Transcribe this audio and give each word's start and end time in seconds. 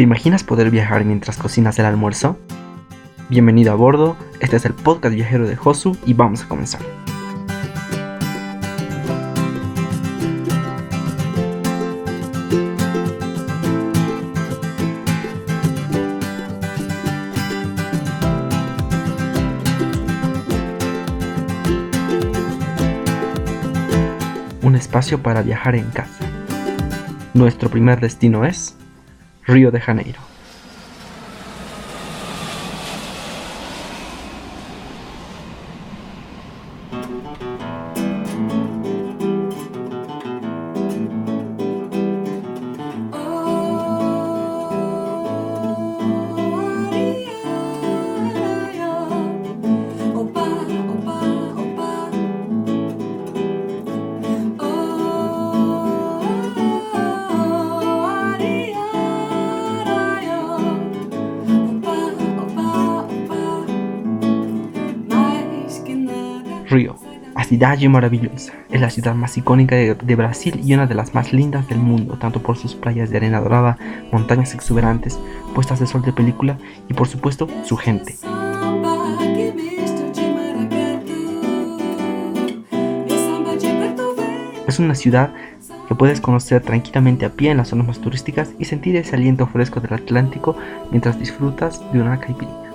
¿Te 0.00 0.04
imaginas 0.04 0.44
poder 0.44 0.70
viajar 0.70 1.04
mientras 1.04 1.36
cocinas 1.36 1.78
el 1.78 1.84
almuerzo? 1.84 2.38
Bienvenido 3.28 3.70
a 3.70 3.74
bordo, 3.74 4.16
este 4.40 4.56
es 4.56 4.64
el 4.64 4.72
podcast 4.72 5.14
viajero 5.14 5.46
de 5.46 5.56
Josu 5.56 5.94
y 6.06 6.14
vamos 6.14 6.42
a 6.42 6.48
comenzar. 6.48 6.80
Un 24.62 24.76
espacio 24.76 25.22
para 25.22 25.42
viajar 25.42 25.74
en 25.74 25.90
casa. 25.90 26.24
Nuestro 27.34 27.68
primer 27.68 28.00
destino 28.00 28.46
es 28.46 28.79
Río 29.50 29.72
de 29.72 29.80
Janeiro. 29.80 30.20
Río, 66.70 66.94
a 67.34 67.42
cidade 67.42 67.88
maravillosa. 67.88 68.52
Es 68.70 68.80
la 68.80 68.90
ciudad 68.90 69.16
más 69.16 69.36
icónica 69.36 69.74
de, 69.74 69.96
de, 69.96 70.14
Brasil 70.14 70.60
y 70.64 70.72
una 70.72 70.86
de 70.86 70.94
las 70.94 71.14
más 71.14 71.32
lindas 71.32 71.66
del 71.68 71.78
mundo, 71.78 72.16
tanto 72.16 72.40
por 72.40 72.56
sus 72.56 72.76
playas 72.76 73.10
de 73.10 73.16
arena 73.16 73.40
dorada, 73.40 73.76
montañas 74.12 74.54
exuberantes, 74.54 75.18
puestas 75.52 75.80
de 75.80 75.88
sol 75.88 76.02
de 76.02 76.12
película 76.12 76.58
y 76.88 76.94
por 76.94 77.08
supuesto 77.08 77.48
su 77.64 77.76
gente. 77.76 78.14
Es 84.68 84.78
una 84.78 84.94
ciudad 84.94 85.32
que 85.88 85.96
puedes 85.96 86.20
conocer 86.20 86.62
tranquilamente 86.62 87.26
a 87.26 87.30
pie 87.30 87.50
en 87.50 87.56
las 87.56 87.70
zonas 87.70 87.88
más 87.88 87.98
turísticas 88.00 88.52
y 88.60 88.66
sentir 88.66 88.94
ese 88.94 89.16
aliento 89.16 89.48
fresco 89.48 89.80
del 89.80 89.94
Atlántico 89.94 90.56
mientras 90.92 91.18
disfrutas 91.18 91.82
de 91.92 92.00
una 92.00 92.20
caipirinha. 92.20 92.69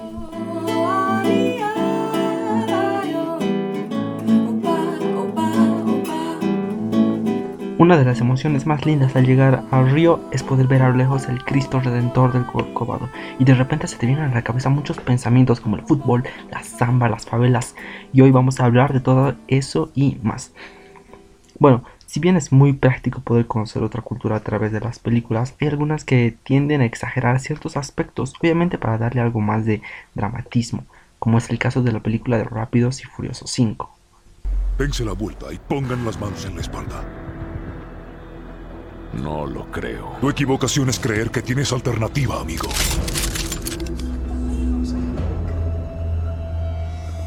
Una 7.78 7.98
de 7.98 8.06
las 8.06 8.22
emociones 8.22 8.66
más 8.66 8.86
lindas 8.86 9.18
al 9.18 9.26
llegar 9.26 9.66
al 9.70 9.92
río 9.92 10.22
es 10.32 10.44
poder 10.44 10.66
ver 10.66 10.82
a 10.82 10.90
lo 10.90 10.96
lejos 10.96 11.28
el 11.28 11.44
Cristo 11.44 11.82
Redentor 11.82 12.32
del 12.32 12.46
Corcovado 12.46 13.10
y 13.38 13.44
de 13.44 13.54
repente 13.54 13.90
se 13.90 13.98
te 13.98 14.06
vienen 14.06 14.32
a 14.32 14.34
la 14.34 14.44
cabeza 14.44 14.70
muchos 14.70 14.98
pensamientos 14.98 15.60
como 15.60 15.76
el 15.76 15.82
fútbol, 15.82 16.24
la 16.52 16.64
samba, 16.64 17.10
las 17.10 17.26
favelas 17.26 17.76
y 18.14 18.22
hoy 18.22 18.32
vamos 18.32 18.62
a 18.62 18.66
hablar 18.66 18.94
de 18.94 19.02
todo 19.02 19.36
eso 19.50 19.92
y 19.94 20.18
más. 20.24 20.54
Bueno, 21.60 21.84
si 22.06 22.22
bien 22.22 22.38
es 22.38 22.54
muy 22.54 22.72
práctico 22.72 23.20
poder 23.20 23.46
conocer 23.46 23.84
otra 23.84 24.02
cultura 24.02 24.38
a 24.38 24.44
través 24.44 24.72
de 24.72 24.80
las 24.80 25.00
películas, 25.00 25.54
hay 25.60 25.68
algunas 25.68 26.06
que 26.06 26.34
tienden 26.44 26.80
a 26.80 26.86
exagerar 26.86 27.42
ciertos 27.42 27.76
aspectos, 27.76 28.36
obviamente 28.40 28.78
para 28.78 28.98
darle 28.98 29.20
algo 29.20 29.42
más 29.42 29.66
de 29.66 29.82
dramatismo, 30.14 30.86
como 31.20 31.40
es 31.40 31.50
el 31.50 31.60
caso 31.60 31.84
de 31.84 31.92
la 31.92 32.00
película 32.00 32.38
de 32.38 32.46
Rápidos 32.46 33.02
y 33.02 33.04
Furiosos 33.04 33.52
5. 33.52 33.94
Dense 34.78 35.04
la 35.04 35.12
vuelta 35.12 35.52
y 35.52 35.58
pongan 35.58 36.06
las 36.06 36.18
manos 36.22 36.46
en 36.46 36.56
la 36.56 36.62
espalda. 36.62 37.04
No 39.22 39.46
lo 39.46 39.72
creo. 39.72 40.18
Tu 40.22 40.30
equivocación 40.30 40.90
es 40.90 41.00
creer 41.00 41.32
que 41.32 41.42
tienes 41.42 41.72
alternativa, 41.72 42.40
amigo. 42.40 42.70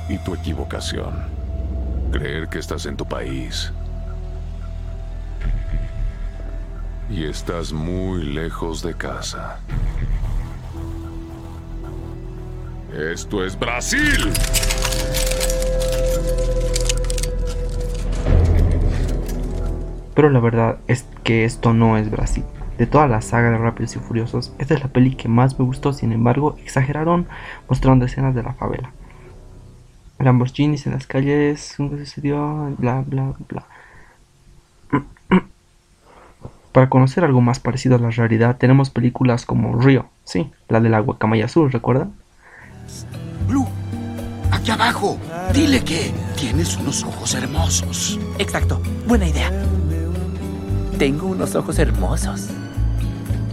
¿Y 0.08 0.18
tu 0.18 0.34
equivocación? 0.34 1.14
Creer 2.12 2.48
que 2.48 2.58
estás 2.58 2.86
en 2.86 2.96
tu 2.96 3.06
país. 3.06 3.72
Y 7.10 7.24
estás 7.24 7.72
muy 7.72 8.22
lejos 8.22 8.82
de 8.82 8.94
casa. 8.94 9.58
Esto 12.92 13.44
es 13.44 13.58
Brasil. 13.58 14.32
Pero 20.18 20.30
la 20.30 20.40
verdad 20.40 20.78
es 20.88 21.06
que 21.22 21.44
esto 21.44 21.72
no 21.72 21.96
es 21.96 22.10
Brasil. 22.10 22.42
De 22.76 22.88
toda 22.88 23.06
la 23.06 23.20
saga 23.20 23.52
de 23.52 23.58
Rápidos 23.58 23.94
y 23.94 24.00
Furiosos, 24.00 24.52
esta 24.58 24.74
es 24.74 24.80
la 24.80 24.88
peli 24.88 25.14
que 25.14 25.28
más 25.28 25.56
me 25.60 25.64
gustó, 25.64 25.92
sin 25.92 26.10
embargo, 26.10 26.56
exageraron 26.60 27.28
mostrando 27.68 28.04
escenas 28.04 28.34
de 28.34 28.42
la 28.42 28.52
favela. 28.52 28.90
Lamborghinis 30.18 30.88
en 30.88 30.94
las 30.94 31.06
calles, 31.06 31.76
¿qué 31.76 31.98
sucedió? 31.98 32.74
Bla, 32.78 33.04
bla, 33.06 33.32
bla. 33.48 33.64
Para 36.72 36.88
conocer 36.88 37.22
algo 37.22 37.40
más 37.40 37.60
parecido 37.60 37.94
a 37.94 38.00
la 38.00 38.10
realidad, 38.10 38.56
tenemos 38.56 38.90
películas 38.90 39.46
como 39.46 39.80
Río, 39.80 40.06
sí, 40.24 40.50
la 40.68 40.80
de 40.80 40.88
la 40.88 40.98
guacamaya 40.98 41.44
azul, 41.44 41.70
¿recuerdan? 41.70 42.12
Blue, 43.46 43.68
aquí 44.50 44.72
abajo, 44.72 45.16
dile 45.54 45.84
que 45.84 46.12
tienes 46.36 46.76
unos 46.76 47.04
ojos 47.04 47.36
hermosos. 47.36 48.18
Exacto, 48.40 48.82
buena 49.06 49.28
idea. 49.28 49.52
Tengo 50.98 51.28
unos 51.28 51.54
ojos 51.54 51.78
hermosos. 51.78 52.48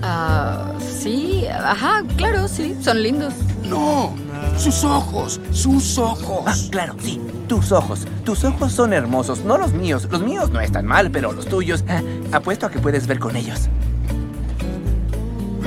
Ah, 0.02 0.72
sí, 0.80 1.46
ajá, 1.48 2.04
claro, 2.18 2.48
sí, 2.48 2.76
son 2.82 3.04
lindos. 3.04 3.36
No, 3.70 4.16
sus 4.58 4.84
ojos, 4.84 5.40
sus 5.52 6.00
ojos. 6.00 6.44
Ah, 6.48 6.56
claro, 6.72 6.96
sí, 7.00 7.22
tus 7.48 7.72
ojos. 7.72 8.08
Tus 8.24 8.44
ojos 8.44 8.72
son 8.72 8.94
hermosos, 8.94 9.44
no 9.46 9.60
los 9.60 9.74
míos. 9.74 10.08
Los 10.10 10.22
míos 10.22 10.50
no 10.50 10.60
están 10.60 10.88
mal, 10.88 11.12
pero 11.12 11.34
los 11.34 11.46
tuyos, 11.46 11.84
ah, 11.88 12.02
apuesto 12.32 12.66
a 12.66 12.72
que 12.72 12.80
puedes 12.80 13.06
ver 13.06 13.20
con 13.20 13.36
ellos. 13.36 13.70